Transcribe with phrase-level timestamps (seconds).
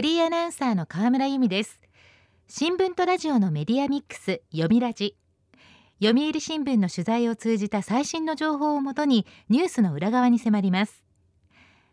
[0.00, 1.78] フリーアナウンサーの河村由美です。
[2.48, 5.14] 新聞とラジオのメディアミックス読みラジ。
[6.02, 11.04] 読売新聞の取材を通じた最新の情報をもとにニュースの裏側に迫ります。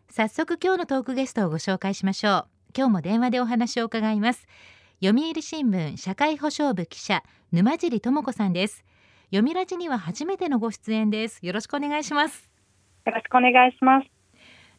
[0.08, 2.48] 早速今日のトークゲストをご紹介しましょう。
[2.74, 4.46] 今日も電話でお話を伺います。
[5.04, 7.22] 読売新聞社会保障部記者
[7.52, 8.86] 沼尻智子さんです。
[9.26, 11.44] 読みラジには初めてのご出演です。
[11.44, 12.50] よろしくお願いします。
[13.04, 14.06] よろしくお願いします。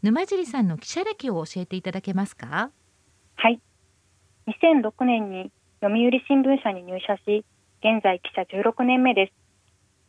[0.02, 2.72] 沼尻さんの記者歴を教えていただけますか？
[3.42, 3.62] はい。
[4.48, 5.50] 2006年に
[5.80, 7.46] 読売新聞社に入社し
[7.80, 9.34] 現在記者16年目です。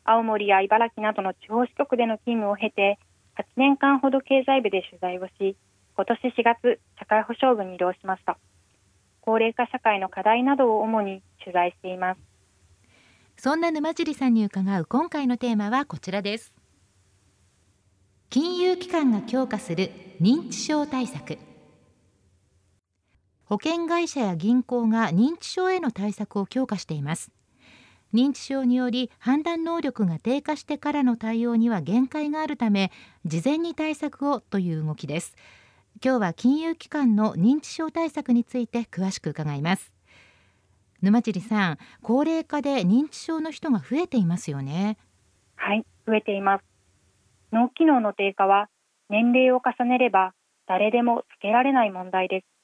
[0.03, 2.99] 青森や茨城などの地方支局での勤務を経て
[3.39, 5.57] 8年間ほど経済部で取材をし
[5.95, 8.37] 今年4月社会保障部に移動しました。
[9.21, 12.21] 高齢化社会の課題などを主に取材しています。
[13.37, 16.53] そんな沼尻さんに伺う今回のテーマはこちらです。
[18.29, 21.39] 金融機関が強化する認知症対策。
[23.51, 27.33] 保険会社や銀行が認知症への対策を強化しています。
[28.15, 32.93] 認知症により判断能力が低下してからの対応には限界があるため
[33.25, 35.35] 事前に対策をという動きです。
[36.01, 39.93] 今日は金融機関の認知症対策について詳しく伺います。
[41.03, 44.97] 沼尻さん高齢化で認知症の人が増えていますよね。
[45.57, 46.65] はい増えています。
[47.51, 48.69] 脳機能の低下は
[49.09, 50.35] 年齢を重ねれば
[50.69, 52.60] 誰でも避けられない問題です。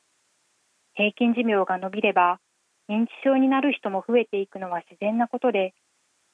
[0.96, 2.40] 平均寿命が伸びれば
[2.88, 5.74] 認知症になる人も増えていくのは自然なことで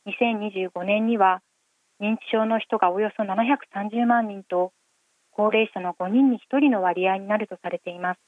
[0.07, 1.43] 2025年には
[2.01, 4.73] 認知症の人がおよそ730万人と
[5.31, 8.21] 高齢者の5人に1人の割合になるとされています。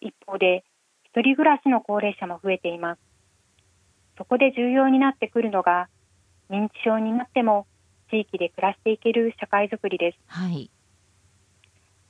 [0.00, 0.64] 一方で
[1.04, 3.00] 一人暮らしの高齢者も増えています。
[4.18, 5.88] そこで重要になってくるのが
[6.50, 7.66] 認知症になっても
[8.10, 10.70] 地域で暮らしていける社会づくりです、はい、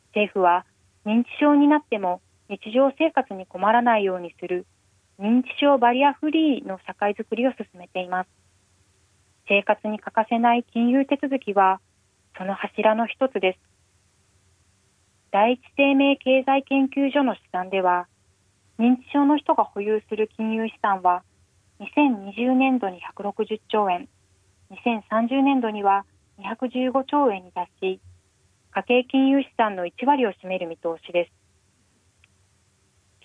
[0.09, 0.65] 政府は
[1.07, 4.67] 認知症になっても日常生活に困らないようにする
[5.21, 8.29] 認知症バリアフリーの社会づくりを進めています。
[9.49, 11.81] 生活に欠かせない金融手続きは
[12.37, 13.59] その柱の一つです。
[15.31, 18.09] 第一生命経済研究所の試算では
[18.81, 21.23] 認知症の人が保有する金融資産は
[21.79, 24.09] 2020年度に160兆円
[24.73, 26.05] 2030年度には
[26.41, 28.01] 215兆円に達し
[28.73, 31.40] 家計金融資産の1割を占める見通しです。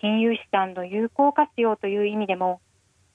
[0.05, 2.61] 金融資産の有効活用という意味でも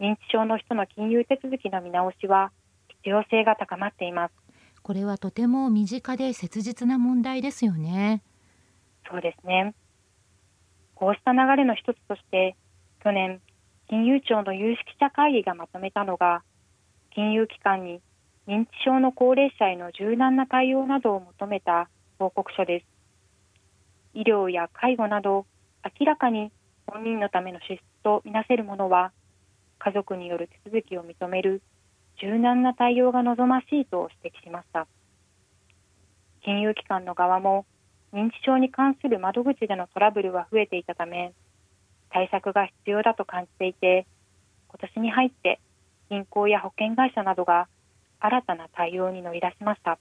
[0.00, 2.50] 認知症の人の金融手続きの見直しは
[2.88, 4.34] 必要性が高まっています。
[4.82, 8.24] これはとても身近で切実な問題ですよね。
[9.08, 9.72] そうですね。
[10.96, 12.56] こうした流れの一つとして
[13.04, 13.40] 去年
[13.88, 16.42] 金融庁の有識者会議がまとめたのが
[17.14, 18.00] 金融機関に
[18.48, 22.86] 認知症の高齢者への柔軟な対応などを求めた報告書です。
[24.12, 25.46] 医療や介護など
[26.00, 26.50] 明らかに
[26.86, 29.12] 本人のための支出とみなせるものは
[29.78, 31.62] 家族による手続きを認める
[32.20, 34.86] 柔軟な対応が望ましいと指摘しました。
[36.44, 37.66] 金融機関の側も
[38.12, 41.32] 認知症に関する窓口でのトラブルは増えていたため
[42.10, 44.06] 対策が必要だと感じていて
[44.68, 45.60] 今年に入って
[46.10, 47.68] 銀行や保険会社などが
[48.18, 49.98] 新たな対応に乗り出しました。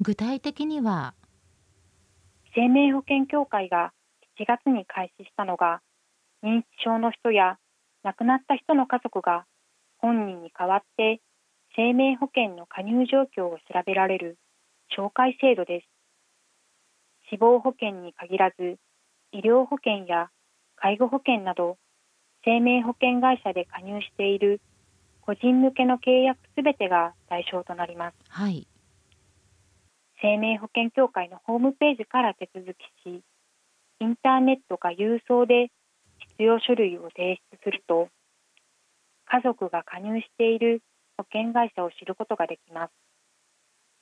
[0.00, 1.14] 具体的には？
[2.54, 3.92] 生命保険協会が
[4.40, 5.80] 7月に開始したのが
[6.46, 7.58] 認知症の人や
[8.04, 9.46] 亡くなった人の家族が
[9.98, 11.20] 本人に代わって
[11.74, 14.38] 生命保険の加入状況を調べられる
[14.96, 15.88] 紹介制度です。
[17.28, 18.78] 死亡保険に限らず
[19.32, 20.30] 医療保険や
[20.76, 21.78] 介護保険など
[22.44, 24.60] 生命保険会社で加入している
[25.22, 28.68] 個人向けの契約すべてが対象となります、はい、
[30.22, 33.22] 生命保険協会のホームページから手続きし
[33.98, 35.72] インターネットか郵送で
[36.18, 38.08] 必要書類を提出すると
[39.26, 40.82] 家族が加入している
[41.16, 42.92] 保険会社を知ることができます。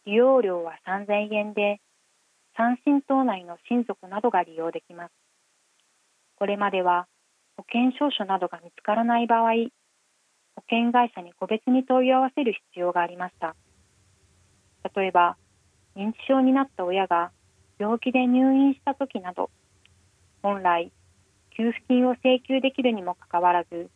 [0.04, 1.80] 利用料は3000円で
[2.56, 5.12] 三親等内の親族などが利用できます。
[6.36, 7.06] これまでは
[7.56, 9.52] 保険証書などが見つからない場合
[10.56, 13.56] 保険会社に個別に問い合わせる必要がありました。
[14.94, 15.36] 例えば
[15.96, 17.32] 認知症になった親が
[17.78, 19.50] 病気で入院した時など
[20.42, 20.92] 本来
[21.56, 23.90] 給付金を請求できるにもかかわらず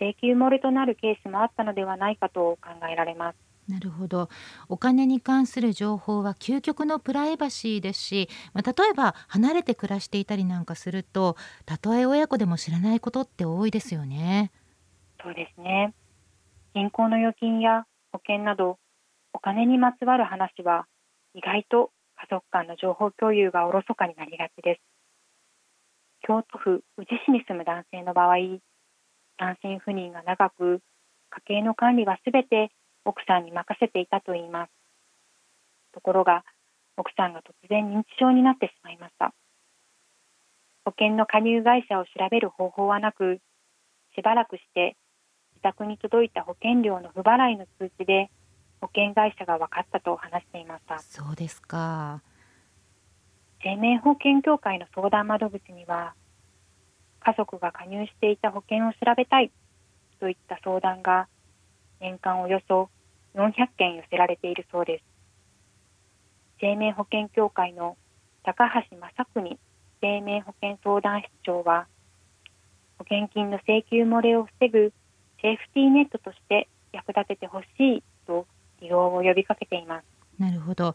[0.00, 3.36] 請求漏れとなるケースもあったのではないかと考えられます。
[3.68, 4.30] なるほど。
[4.70, 11.36] お金に関する情報は究極のプライバシーですし、まあ、例えば離れて暮らしていたりなんかすると
[11.66, 14.52] たとえ親子でも知らないことって多いですよね。
[15.22, 15.92] そうですね。
[16.74, 18.78] 銀行の預金や保険など
[19.34, 20.86] お金にまつわる話は
[21.34, 24.87] 意外と家族間の情報共有がおろそかになりがちです
[26.22, 28.36] 京都府宇治市に住む男性の場合
[29.38, 30.80] 単身赴任が長く
[31.30, 32.70] 家計の管理はすべて
[33.04, 34.70] 奥さんに任せていたといいます。
[35.92, 36.44] ところが
[36.96, 39.32] 奥さんが突然認知症になってしまいました。
[40.84, 43.38] 保険の加入会社を調べる方法はなく
[44.16, 44.96] しばらくして
[45.52, 48.30] 自宅に届いた保険料の不払いの通知で
[48.80, 50.98] 保険会社が分かったと話していました。
[50.98, 52.22] そうですか。
[53.62, 56.14] 生命保険協会の相談窓口には
[57.20, 59.50] 家族が加入していた保険を調べたい
[60.20, 61.28] といった相談が
[62.00, 62.88] 年間およそ
[63.34, 65.04] 400件寄せられているそうです。
[66.60, 67.96] 生命保険協会の
[68.42, 69.58] 高橋正邦
[70.00, 71.86] 生命保険相談室長は
[72.98, 74.92] 保険金の請求漏れを防ぐ
[75.40, 78.46] セーフティーネットとして役立ててほしいと
[78.80, 80.04] 利用を呼びかけています。
[80.38, 80.94] なるほど。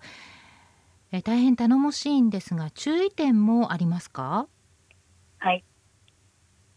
[1.16, 4.48] え大変頼もしいんですが注意点もありますか？
[5.38, 5.64] はい。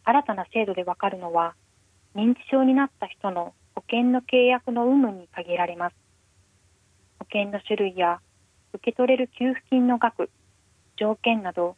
[0.04, 1.54] 新たな制度でわかるのは
[2.14, 5.96] 認知症になった人の保険の契約の有無に限られます。
[7.18, 8.20] 保険の種類や
[8.74, 10.28] 受け取れる給付金の額
[10.98, 11.74] 条件など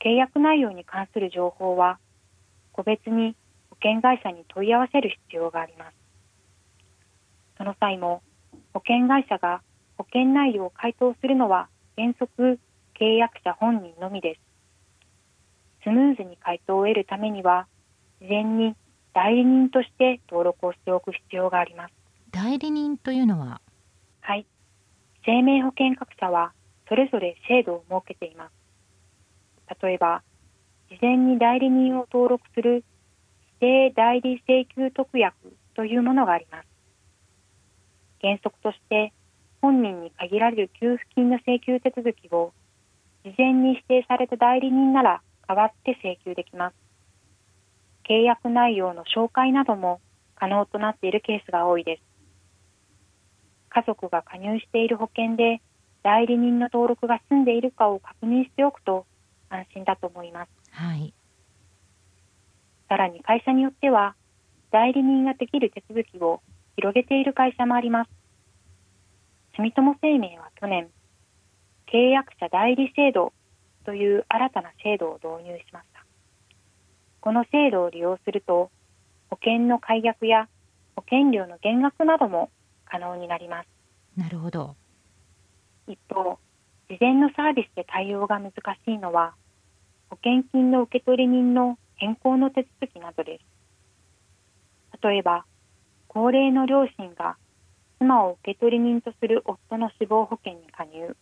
[0.00, 1.98] 契約内容に関する情報は
[2.70, 3.34] 個別に
[3.70, 5.94] 保険会社に問い合わせる必要があります。
[7.56, 8.22] その際も
[8.72, 9.62] 保険会社が
[9.96, 11.68] 保険内容を回答するのは
[11.98, 12.60] 原則
[13.00, 14.40] 契約者本人のみです。
[15.82, 17.66] スムーズに回答を得るためには
[18.20, 18.76] 事前に
[19.12, 21.94] 代理人として登録をしておく必要があります。
[22.30, 23.60] 代理人というのは？
[24.20, 24.46] はい。
[25.26, 26.52] 生命保険各社は
[26.88, 28.52] それぞれ制度を設けています。
[29.82, 30.22] 例えば
[30.90, 32.84] 事前に代理人を登録する
[33.60, 35.34] 指定代理請求特約
[35.74, 36.66] というものがあります。
[38.20, 39.12] 原則として
[39.60, 42.52] 本人に限られる給付金の請求手続きを
[43.24, 46.74] 事前に指定された代理人なら代わって請求できます。
[48.08, 50.00] 契約内容の紹介なども
[50.34, 52.02] 可能となっているケースが多いです。
[53.70, 55.60] 家族が加入している保険で
[56.02, 59.06] 代理人の登録が済んでいるかを確認しておくと
[59.50, 60.50] 安心だと思います。
[60.70, 61.12] はい。
[62.88, 64.14] さらに会社によっては
[64.70, 66.40] 代理人ができる手続きを
[66.76, 68.10] 広げている会社もあります
[69.58, 70.88] 住友生命は去年
[71.92, 73.32] 契約者代理制度
[73.84, 76.04] という新たな制度を導入しました。
[77.20, 78.70] この制度を利用すると
[79.30, 80.48] 保険の解約や
[80.94, 82.50] 保険料の減額なども
[82.84, 83.68] 可能になります。
[84.16, 84.76] なるほど。
[85.88, 86.38] 一方
[86.88, 89.34] 事前のサービスで対応が難しいのは
[90.08, 93.44] 保険金の受取人の変更の手続きなどです。
[95.02, 95.46] 例えば
[96.06, 97.36] 高齢の両親が
[97.98, 101.16] 妻を受取人とする夫の死亡保険に加入。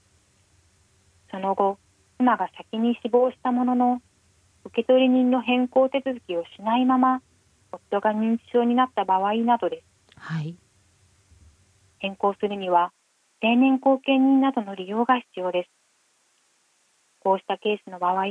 [1.30, 1.78] その後
[2.18, 4.02] 妻が先に死亡したものの
[4.64, 7.22] 受取人の変更手続きをしないまま
[7.72, 9.84] 夫が認知症になった場合などです。
[10.16, 10.56] はい。
[11.98, 12.92] 変更するには
[13.40, 15.70] 定年後見人などの利用が必要です。
[17.20, 18.24] こうしたケースの場合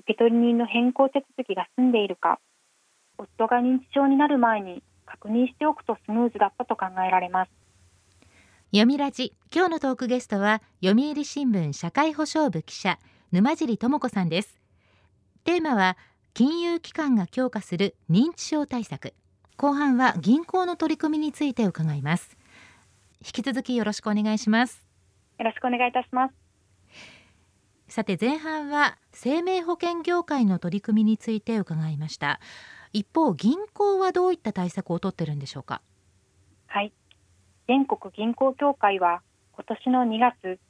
[0.00, 2.40] 受取人の変更手続きが済んでいるか
[3.16, 7.63] 夫が認知症になる前に確認しておくとスムーズだったと考えられます
[8.74, 9.36] 読みラジ。
[9.54, 12.98] 今日のトークゲストは読売新聞社会保障部記者
[13.30, 14.60] 沼尻智子さんです。
[15.44, 15.96] テーマは
[16.32, 19.14] 金融機関が強化する認知症対策。
[19.56, 22.36] 後半は銀行の取り組みについて伺います。
[23.24, 24.84] 引き続きよろしくお願いします。
[25.38, 26.34] よろしくお願いいたします。
[27.86, 32.40] さて前半は生命保険業界の取り組みについて伺いました。
[32.92, 35.80] 一方銀行はどういった対策を取ってるんでしょうか？
[36.66, 36.92] はい
[37.66, 40.60] 全国銀行協会は今年の2月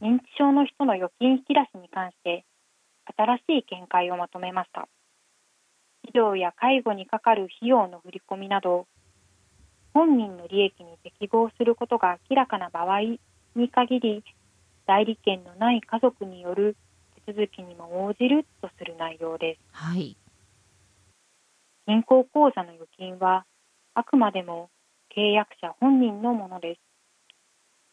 [0.00, 2.44] 認知症の人の預金引き出しに関して
[3.16, 4.88] 新しい見解をまとめました。
[6.04, 8.86] 医療や介護にかかる費用の振り込みなど
[9.94, 13.00] 本人の利益に適合することが明らかな場合
[13.54, 14.24] に限り
[14.86, 16.76] 代理権のない家族による
[17.26, 19.60] 手続きにも応じるとする内容です。
[19.72, 20.16] はい。
[21.86, 23.44] 銀行口座の預金は
[23.94, 24.70] あくまでも
[25.14, 26.80] 契約者本人のものです。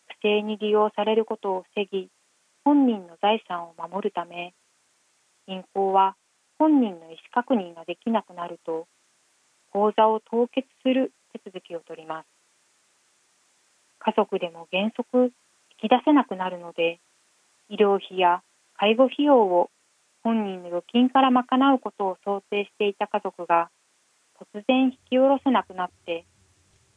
[0.08, 2.10] 不正に利用されることを防ぎ
[2.64, 4.54] 本人の財産を守るため
[5.48, 6.16] 銀行は
[6.58, 8.88] 本人の意思確認ができなくなると
[9.72, 12.26] 口座を凍結する手続きを取ります。
[14.00, 15.32] 家族でも原則引
[15.78, 17.00] き出せなくなるので
[17.70, 18.42] 医療費や
[18.78, 19.70] 介護費用を
[20.24, 23.70] 本人の預金から賄うことを想定していた家族が
[24.40, 26.26] 突然引き下ろせなくなって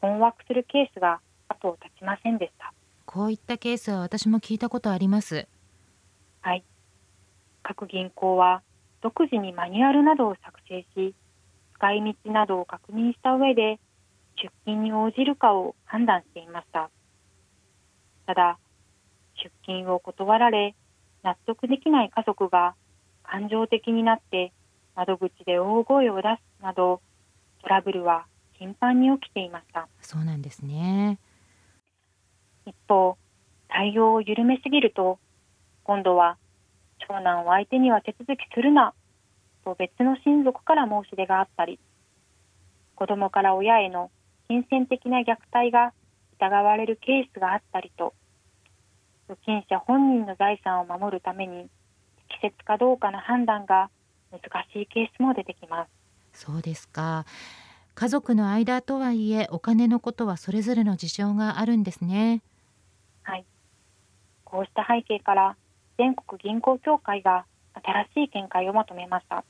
[0.03, 2.75] 困惑するケースが後を絶ちませんでした。
[3.07, 5.47] こういったケースは私も聞いたことあります。
[6.41, 6.65] はい。
[7.63, 8.63] 各銀行は
[9.01, 11.15] 独自にマニュアルなどを作成し
[11.77, 13.79] 使い道などを確認した上で
[14.43, 16.91] 出勤に応じるかを判断していました。
[18.27, 18.59] ただ
[19.37, 20.75] 出勤を断られ
[21.23, 22.75] 納得できない家族が
[23.23, 24.53] 感情的になって
[24.97, 26.23] 窓口で大声を出
[26.59, 27.01] すなど
[27.63, 28.27] トラブルは
[28.63, 29.89] 頻繁に起きていました。
[30.01, 31.19] そうなんですね。
[32.65, 33.17] 一方
[33.69, 35.19] 対応を緩めすぎると
[35.83, 36.37] 今度は
[37.09, 38.95] 長男を相手には手続きするな
[39.65, 41.81] と別の親族から申し出があったり
[42.95, 44.13] 子どもから親への
[44.47, 45.93] 金銭的な虐待が
[46.39, 48.15] 疑われるケースがあったりと
[49.29, 51.69] 預金者本人の財産を守るために
[52.41, 53.91] 適切かどうかの判断が
[54.31, 54.43] 難
[54.73, 56.03] しいケースも出てきます。
[56.33, 57.27] そうですか
[58.03, 62.43] 家族の間とはいえお金のことはそれぞれの事情があるんですね。
[63.23, 63.45] はい。
[64.43, 65.57] こうした背景から
[65.99, 67.47] 全国銀行協会が
[68.13, 69.45] 新しい見解をまとめました。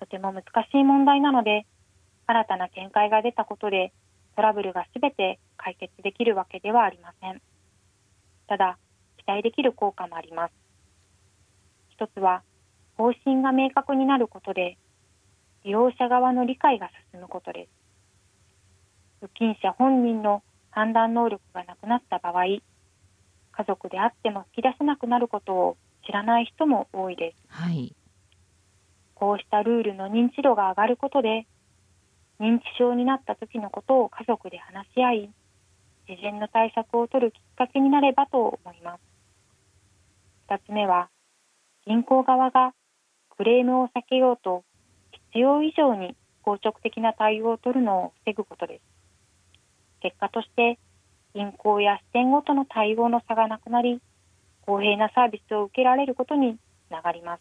[0.00, 1.66] とても難しい問題なので
[2.26, 3.92] 新たな見解が出たことで
[4.34, 7.42] トラブルがすべて解決できるわけではありません。
[8.48, 8.78] ただ
[9.18, 10.52] 期待できる効果もあります。
[11.90, 12.44] 一つは
[12.96, 14.78] 方針が明確になることで
[15.64, 17.82] 利用者側の理解が進むことです。
[19.22, 22.62] 預金者本人の判断能力がなくなった場合家
[23.66, 27.94] 族であっても引き出せなくなることを知らない人も多いです、はい、
[29.14, 31.46] こうしたルールの認知度が上がることで
[32.40, 35.30] 認知症になった時のことを家族で話し合い
[36.08, 39.00] 事前の対策を取るきっかけになればと思います。
[40.48, 41.08] 2つ目は
[41.86, 42.74] 銀行側が
[43.36, 44.64] クレームを避けようと
[45.32, 48.82] 必要以上に硬直的な対応を取るのを防ぐことです。
[50.00, 50.78] 結果として
[51.34, 54.00] 銀行や支店ごとの対応の差がなくなり
[54.66, 56.58] 公平なサービスを受けられることに
[56.88, 57.40] つながります。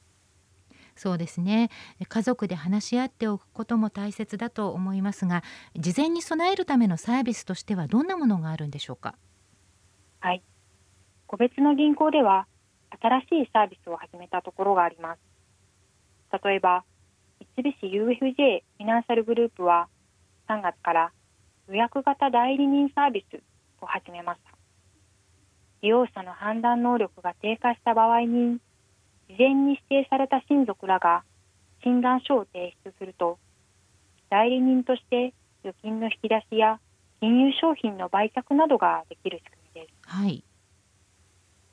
[0.95, 1.69] そうですね。
[2.07, 5.41] 家族で話し合っておくことも大切だと思いますが
[5.75, 9.15] 事前に備えるためのサービスとしてはどんなものがあるんでしょうか？
[10.19, 10.43] はい。
[11.27, 12.45] 個別の銀行では
[13.01, 15.19] 新しいサービスを始めたところがあります。
[16.43, 16.83] 例えば
[17.55, 19.87] 三菱 UFJ フィナンシャルグループは
[20.47, 21.11] 3月から
[21.67, 23.41] 予約型代理人サービス
[23.81, 24.57] を始めました。
[25.81, 28.59] 利用者の判断能力が低下した場合に
[29.29, 31.23] 事前に指定された親族らが
[31.83, 33.39] 診断書を提出すると
[34.29, 35.33] 代理人として
[35.63, 36.79] 預金の引き出しや
[37.19, 40.43] 金融商品の売却などができる仕組みです、はい、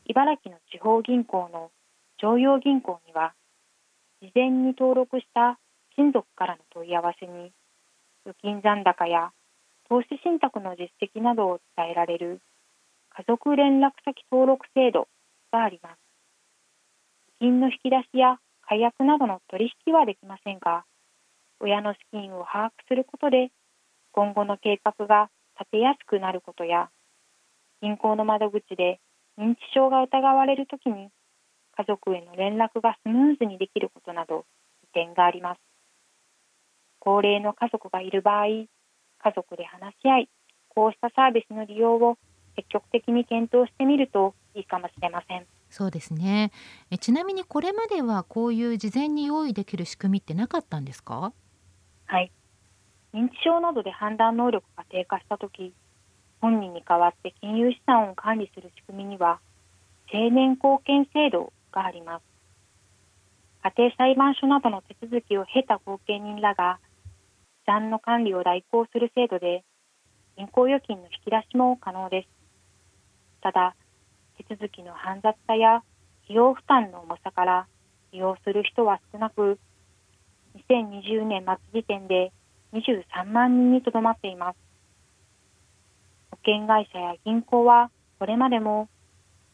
[0.06, 1.70] 茨城の地方銀行の
[2.20, 3.34] 常陽銀行には
[4.20, 5.58] 事前に登録した
[5.96, 7.52] 親族からの問い合わせに
[8.26, 9.30] 預金残高や
[9.88, 12.40] 投資信託の実績などを伝えられる
[13.10, 15.08] 家族連絡先登録制度
[15.52, 15.98] があります。
[17.40, 20.84] 金の引き出しや解約などの取引はできませんが、
[21.60, 23.50] 親の資金を把握することで
[24.12, 26.90] 今後の計画が立てやすくなることや、
[27.80, 29.00] 銀行の窓口で
[29.38, 31.10] 認知症が疑われるときに
[31.78, 34.44] 家族への連絡がスムーズにできることなど
[34.82, 35.60] 利点があります。
[36.98, 38.68] 高齢の家族がいる場合、家
[39.34, 40.28] 族で話し合い、
[40.68, 42.18] こうしたサービスの利用を
[42.56, 45.46] 積極的に検討してみるといいかもしれません。
[45.70, 46.50] そうですね
[46.90, 51.32] えちなみにこれまではこういう事前に用意できる仕組みってなかったんですか？
[52.06, 52.32] はい
[53.12, 55.74] 認知症などで判断能力が低下した時
[56.40, 59.40] 本人に代わって金融資産を管理する仕組みには
[60.12, 62.22] 青年貢献制度があります。
[63.62, 66.78] 家庭裁判所などの手続きを経た後見人らが
[67.66, 69.64] 資産の管理を代行する制度で
[70.36, 72.28] 銀行預金の引き出しも可能です。
[73.42, 73.74] ただ
[74.38, 75.82] 手続きの煩雑さや
[76.24, 77.66] 費用負担の重さから
[78.12, 79.58] 利用する人は少なく
[80.70, 82.32] 2020年末時点で
[82.72, 84.56] 23万人にとどまっています。
[86.30, 88.88] 保険会社や銀行はこれまでも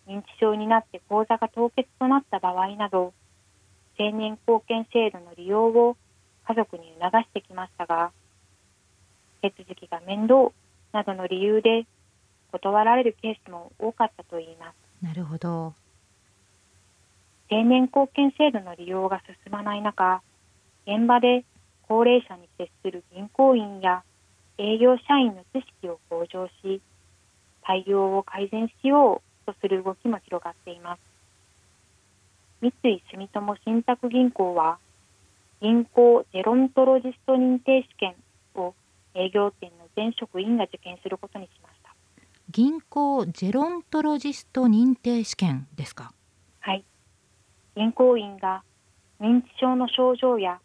[0.06, 3.12] 認知症になって口座が凍結となった場合など
[3.98, 5.96] 青年貢献制度の利用を
[6.46, 8.12] 家族に促してきましたが
[9.42, 10.52] 手続きが面倒
[10.92, 11.86] などの理由で
[12.52, 15.04] 断られるケースも多かったといいます。
[15.04, 15.74] なるほど
[17.50, 20.22] 青年貢献制度の利用が進まない中
[20.86, 21.44] 現場で
[21.88, 24.02] 高齢者に接する銀行員や
[24.56, 26.80] 営業社員の知識を向上し
[27.62, 31.00] 対応を改善しようとする動きも広がっています。
[32.60, 34.78] 三井住友信託銀行は
[35.60, 38.14] 銀行ゼロントロジスト認定試験
[38.54, 38.74] を
[39.14, 41.94] 営業店の全職員が受験することにしました。
[42.50, 46.12] 銀行ジェロントロジスト認定試験ですか？
[46.60, 46.84] はい。
[47.76, 48.62] 銀行員が
[49.20, 50.60] 認知症の症状や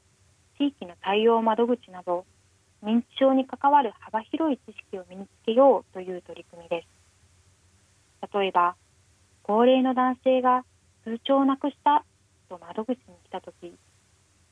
[0.58, 2.26] 地域の対応窓口など
[2.84, 6.88] 認知症に関わる幅広い知識を身につけようという取り組みです
[8.34, 8.76] 例えば
[9.44, 10.64] 高齢の男性が
[11.04, 12.04] 通帳をなくした
[12.50, 13.76] と窓口に来た時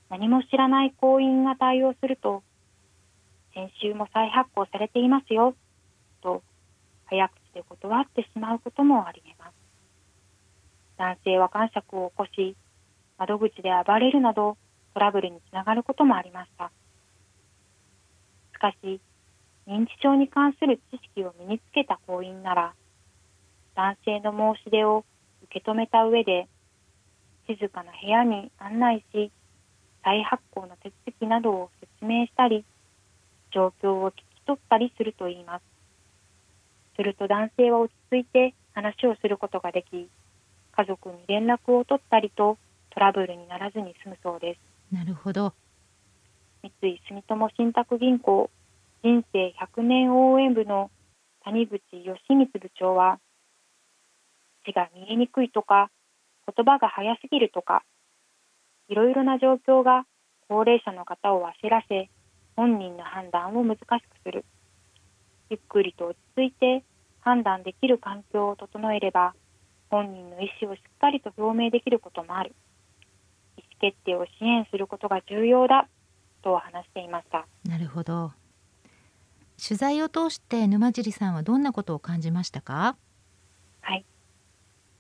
[0.10, 2.44] 何も知らない行員が対応すると
[3.54, 5.56] 先週も再発行されていますよ
[6.22, 6.44] と
[7.06, 9.54] 早口で断ってしまうこともあり得ます。
[10.98, 12.56] 男性は感触を起こし
[13.18, 14.58] 窓口で暴れるなど
[14.94, 16.72] トラブルにつながることもありました。
[18.54, 19.00] しかし
[19.68, 22.74] 認知症に関する知識を身につけた行員なら
[23.78, 25.06] 男性の申し出を
[25.44, 26.48] 受け止めた上で
[27.48, 29.32] 静かな部屋に案内し
[30.04, 32.66] 再発行の手続きなどを説明したり
[33.54, 35.62] 状況を聞き取ったりするといいます。
[36.96, 40.10] すると男性は落ち着いて話をすることができ
[40.76, 42.58] 家族に連絡を取ったりと
[42.90, 44.96] トラブルにならずに済むそうです。
[44.96, 45.54] なるほど。
[46.64, 48.50] 三井住友信託銀行
[49.04, 50.90] 人生100年応援部の
[51.44, 53.20] 谷口義光部長は
[54.68, 55.90] 字が見えにくいとか
[56.46, 57.84] 言葉が早すぎるとか
[58.90, 60.06] いろいろな状況が
[60.48, 62.10] 高齢者の方を焦らせ
[62.56, 63.90] 本人の判断を難しく
[64.24, 64.46] する。
[65.50, 66.84] ゆっくりと落ち着いて
[67.22, 69.34] 判断できる環境を整えれば
[69.90, 72.56] 本人の意思をしっかりと表明できることもある。
[73.58, 75.88] 意思決定を支援することが重要だ
[76.44, 77.46] と話していました。
[77.64, 78.32] なるほど。
[79.62, 82.96] 取材を通して沼尻さんはどんなことを感じましたか？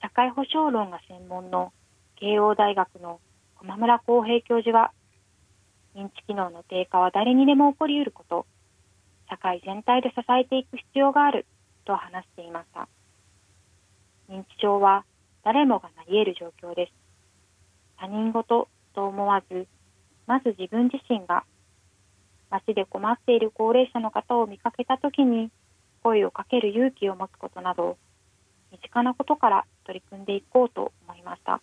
[0.01, 1.73] 社会保障論が専門の
[2.15, 3.19] 慶応大学の
[3.55, 4.91] 駒村康平教授は
[5.95, 8.45] 認知機能の低下は誰にでも起こりうること
[9.29, 11.45] 社会全体で支えていく必要がある
[11.85, 12.87] と話していました。
[14.29, 15.05] 認知症は
[15.43, 16.93] 誰もがなり得る状況です。
[17.97, 19.67] 他人事と思わず
[20.27, 21.43] まず自分自身が
[22.49, 25.49] 街で困っている高齢者の方を見かけた時に
[26.03, 27.97] 声をかける勇気を持つことなど
[28.71, 31.61] 身近なことから取り組んでいこうと思いました。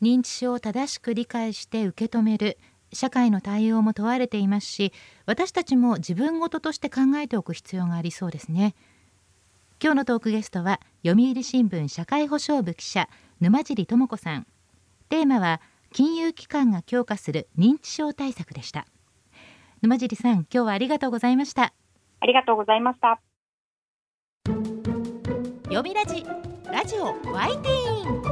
[0.00, 2.58] 認知症を正しく理解して受け止める
[2.92, 4.92] 社会の対応も問われていますし
[5.26, 8.74] 私たちも自分事として考えておく必要がありそうですね。
[9.82, 13.08] 今日のトークゲストは読売新聞社会保障部記者
[13.40, 14.46] 沼尻智子さん。
[15.08, 15.60] テーマは
[15.92, 18.86] 金融機関が強化する認知症対策でした。
[19.82, 21.72] 沼尻さん今日はありがとうございました。
[22.20, 23.20] ありがとうございました
[25.72, 26.22] 読みラジ
[26.70, 28.22] ラジオワイティーン。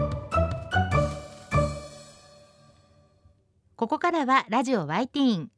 [3.76, 5.50] ここからはラジオワイティーン。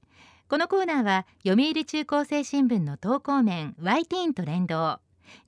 [0.48, 5.00] このコーナーは読売中高生新聞の投稿面ワイティーンと連動。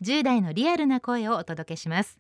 [0.02, 2.18] 10代のリアルな声をお届けします。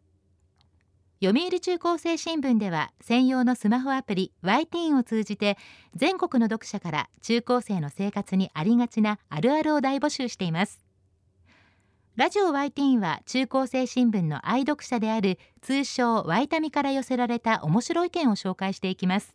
[1.20, 5.58] 読売中高生新聞では専用のスマホアプリ y ティーンを通じて
[5.96, 10.83] 全国の読者から中高生の生活にありがちなあるあるを大募集しています。
[12.16, 19.34] ラジオ y ティーンは中高生新聞の愛読者である通称ワイタミから寄せられた面白い意見を紹介していきます。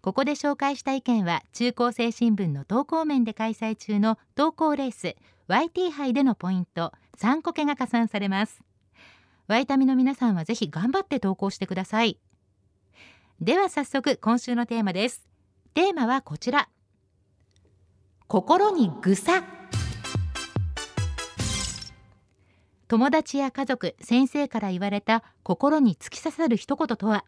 [0.00, 5.14] ここで紹介した意見は中高生新聞の投稿面で開催中の投稿レース
[5.46, 8.60] YT 杯でのポイント3個けが加算されます。
[9.46, 12.18] ワイタミの皆さんはぜひ頑張って投稿してください。
[13.40, 15.28] では早速今週のテーマです。
[15.74, 16.68] テーマはこちら。
[18.26, 19.44] 心にぐさ。
[22.88, 27.24] 友達や家族先生から言われた心に突き刺さる一言とは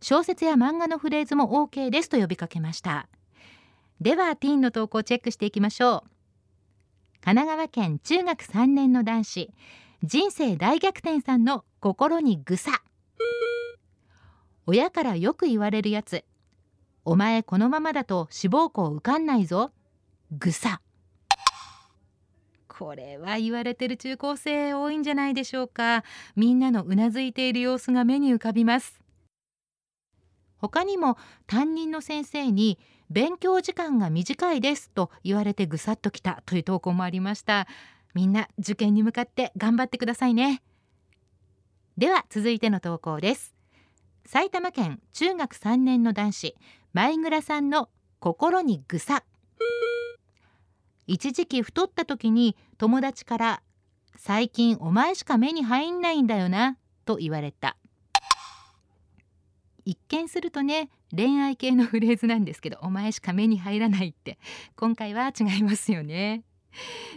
[0.00, 3.08] 小説や漫画のフレーズも OK ですと呼びかけました。
[4.00, 6.10] ではティーンの投稿をチェックしていきましょう。
[7.22, 9.50] 神奈川県中学3年の男子
[10.02, 12.82] 人生大逆転さんの心にぐさ。
[14.66, 16.24] 親からよく言われるやつ。
[17.06, 19.70] お前このままだと志望校受かんないぞ。
[20.32, 20.82] ぐさ。
[22.76, 26.02] これは言われてる中高生多いんじゃないでしょうか。
[26.34, 29.00] みんなのうなずいている様子が目に浮かびます。
[30.58, 37.68] 他にも担任の先生に勉強時間が短いですと言われてぐさっときたという投稿もありました。
[38.12, 40.60] みんな受験に向かって頑張ってくださいね。
[41.96, 43.54] では続いての投稿です。
[44.26, 46.56] 埼玉県中学3年の男子
[46.92, 49.22] 前倉さんの心にぐさ。
[51.06, 53.62] 一時期太った時に友達から
[54.16, 57.76] 最近お前しか目に入んないんだよなと言われた。
[59.84, 64.38] 一見するとね恋愛系のフレーズなんですけどお前しか目に入らないって
[64.76, 66.42] 今回は違いますよね。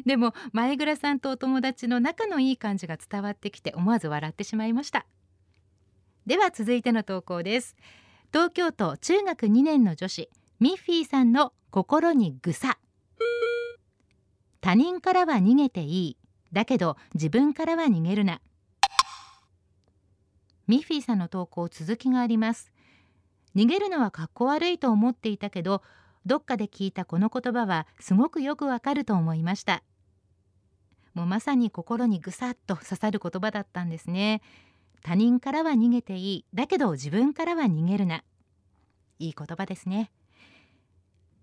[0.06, 5.06] でも前倉さんとお友達の仲のいい感じが伝わってきて思わず笑ってしまいました。
[6.26, 7.76] では続いての投稿です。
[8.34, 12.78] 東京都中学2年の女子ミッフィーさんの心にぐさ。
[14.62, 16.18] 他人からは逃げていい
[16.52, 18.42] だけど自分からは逃げるな
[20.68, 22.72] ミッフィーさんの投稿続きがあります
[23.56, 25.82] 逃げるのはかっこ悪いと思っていたけど
[26.26, 29.84] どっかで聞いたこの言葉はすごくよくわかると思いました
[31.14, 34.42] もうまさに心にぐさっと刺さる言葉だったんですね
[35.04, 38.24] 他人からは逃げていいだけど自分からは逃げるな
[39.20, 40.12] いい言葉ですね。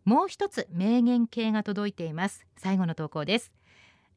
[0.05, 2.47] もう一つ名言系が届いています。
[2.57, 3.53] 最後の投稿です。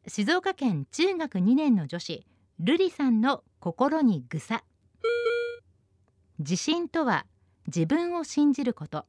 [0.07, 2.25] 静岡県中学2年の女子
[2.59, 4.63] ルリさんの心にぐさ。
[6.39, 7.25] 自信とは
[7.67, 9.05] 自分を信じること。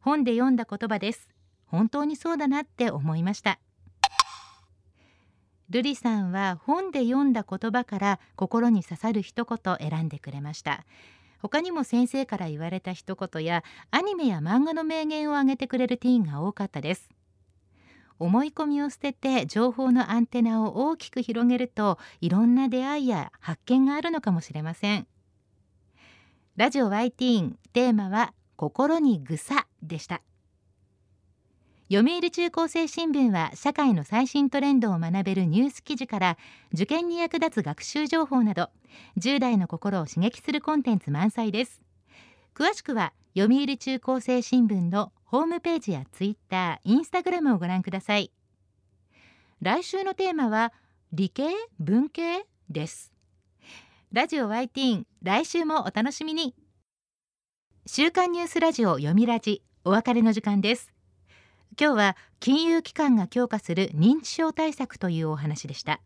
[0.00, 1.28] 本で読んだ言葉です。
[1.66, 3.60] 本当にそうだなって思いました。
[5.68, 10.84] ルリさんは本で読んだ言葉から心に刺さる一言選んでくれました。
[11.40, 17.08] 他にも先生から言われた一言やアニメや漫画の名言を挙げてくれるティーンが多かったです。
[18.18, 25.06] 思い込みを捨てて情報のアンテナを大きく広げるといろんな出会いや発見があるのかもしれません。
[26.56, 30.20] ラジオ Y ティーンテーマは心にぐさでした。
[31.92, 36.38] 読売中高生新聞は社会の最新トレンドを学べるニュース記事から
[36.72, 38.70] 受験に役立つ学習情報など
[39.18, 41.82] 10代の心を刺激するコンテンツ満載です。
[42.54, 48.30] 詳しくは読売中高生新聞のホームページやツイッター、インスタグラムをご覧ください。
[49.60, 50.72] 来週のテーマは
[51.12, 51.48] 理系
[51.80, 53.12] 文系です。
[54.12, 56.54] ラジオ Y ティーン来週もお楽しみに。
[57.84, 60.92] 週刊ニュースラジオ読みラジお別れの時間です。
[61.78, 66.00] 今日は金融機関が強化する認知症対策というお話でした。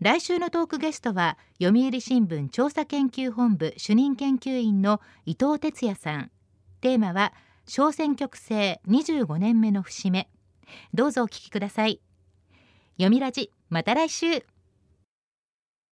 [0.00, 6.30] 来週のトークゲストは読売新聞調査研究本部主任研究員の伊藤哲也さん。
[6.80, 7.34] テーマは
[7.66, 10.30] 小選挙区制25年目の節目。
[10.94, 12.00] どうぞお聞きください。
[12.96, 14.44] 読みラジまた来週。